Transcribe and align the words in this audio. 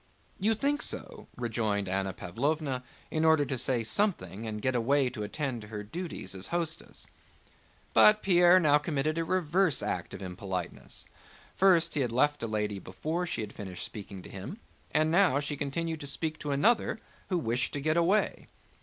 "You 0.39 0.55
think 0.55 0.81
so?" 0.81 1.27
rejoined 1.37 1.87
Anna 1.87 2.11
Pávlovna 2.11 2.81
in 3.11 3.23
order 3.23 3.45
to 3.45 3.55
say 3.55 3.83
something 3.83 4.47
and 4.47 4.59
get 4.59 4.73
away 4.73 5.11
to 5.11 5.21
attend 5.21 5.61
to 5.61 5.67
her 5.67 5.83
duties 5.83 6.33
as 6.33 6.47
hostess. 6.47 7.05
But 7.93 8.23
Pierre 8.23 8.59
now 8.59 8.79
committed 8.79 9.19
a 9.19 9.23
reverse 9.23 9.83
act 9.83 10.15
of 10.15 10.21
impoliteness. 10.23 11.05
First 11.55 11.93
he 11.93 11.99
had 12.01 12.11
left 12.11 12.41
a 12.41 12.47
lady 12.47 12.79
before 12.79 13.27
she 13.27 13.41
had 13.41 13.53
finished 13.53 13.85
speaking 13.85 14.23
to 14.23 14.29
him, 14.31 14.57
and 14.89 15.11
now 15.11 15.39
he 15.39 15.55
continued 15.55 15.99
to 15.99 16.07
speak 16.07 16.39
to 16.39 16.49
another 16.49 16.99
who 17.29 17.37
wished 17.37 17.71
to 17.73 17.79
get 17.79 17.95
away. 17.95 18.47